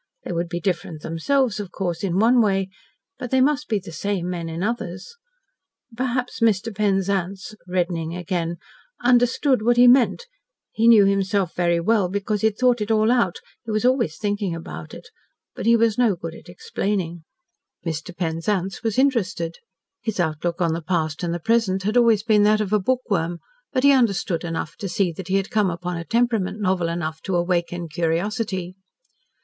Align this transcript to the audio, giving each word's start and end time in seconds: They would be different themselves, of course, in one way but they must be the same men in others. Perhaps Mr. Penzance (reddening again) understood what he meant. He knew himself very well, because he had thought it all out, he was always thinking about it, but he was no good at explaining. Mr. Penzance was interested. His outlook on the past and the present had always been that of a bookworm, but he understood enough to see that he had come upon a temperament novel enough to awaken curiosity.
They 0.23 0.31
would 0.31 0.49
be 0.49 0.59
different 0.59 1.03
themselves, 1.03 1.59
of 1.59 1.71
course, 1.71 2.03
in 2.03 2.17
one 2.17 2.41
way 2.41 2.69
but 3.19 3.29
they 3.29 3.39
must 3.39 3.67
be 3.67 3.77
the 3.77 3.91
same 3.91 4.27
men 4.31 4.49
in 4.49 4.63
others. 4.63 5.15
Perhaps 5.95 6.39
Mr. 6.39 6.75
Penzance 6.75 7.53
(reddening 7.67 8.15
again) 8.15 8.57
understood 9.03 9.61
what 9.63 9.77
he 9.77 9.87
meant. 9.87 10.25
He 10.71 10.87
knew 10.87 11.05
himself 11.05 11.53
very 11.53 11.79
well, 11.79 12.09
because 12.09 12.41
he 12.41 12.47
had 12.47 12.57
thought 12.57 12.81
it 12.81 12.89
all 12.89 13.11
out, 13.11 13.41
he 13.63 13.69
was 13.69 13.85
always 13.85 14.17
thinking 14.17 14.55
about 14.55 14.95
it, 14.95 15.09
but 15.53 15.67
he 15.67 15.75
was 15.75 15.99
no 15.99 16.15
good 16.15 16.33
at 16.33 16.49
explaining. 16.49 17.23
Mr. 17.85 18.17
Penzance 18.17 18.81
was 18.81 18.97
interested. 18.97 19.59
His 20.01 20.19
outlook 20.19 20.61
on 20.61 20.73
the 20.73 20.81
past 20.81 21.21
and 21.21 21.31
the 21.31 21.39
present 21.39 21.83
had 21.83 21.95
always 21.95 22.23
been 22.23 22.41
that 22.41 22.59
of 22.59 22.73
a 22.73 22.79
bookworm, 22.79 23.37
but 23.71 23.83
he 23.83 23.91
understood 23.91 24.43
enough 24.43 24.75
to 24.77 24.89
see 24.89 25.11
that 25.11 25.27
he 25.27 25.35
had 25.35 25.51
come 25.51 25.69
upon 25.69 25.97
a 25.97 26.03
temperament 26.05 26.59
novel 26.59 26.87
enough 26.89 27.21
to 27.21 27.35
awaken 27.35 27.87
curiosity. 27.87 28.73